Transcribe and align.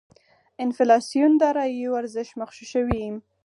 انفلاسیون 0.63 1.31
داراییو 1.41 1.91
ارزش 2.01 2.29
مغشوشوي. 2.41 3.05